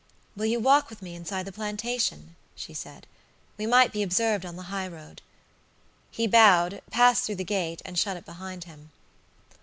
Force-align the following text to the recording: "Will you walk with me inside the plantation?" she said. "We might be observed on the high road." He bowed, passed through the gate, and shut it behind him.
"Will 0.35 0.47
you 0.47 0.59
walk 0.59 0.89
with 0.89 1.03
me 1.03 1.13
inside 1.13 1.43
the 1.45 1.51
plantation?" 1.51 2.35
she 2.55 2.73
said. 2.73 3.05
"We 3.55 3.67
might 3.67 3.93
be 3.93 4.01
observed 4.01 4.47
on 4.47 4.55
the 4.55 4.63
high 4.73 4.87
road." 4.87 5.21
He 6.09 6.25
bowed, 6.25 6.81
passed 6.89 7.25
through 7.25 7.35
the 7.35 7.43
gate, 7.43 7.83
and 7.85 7.99
shut 7.99 8.17
it 8.17 8.25
behind 8.25 8.63
him. 8.63 8.89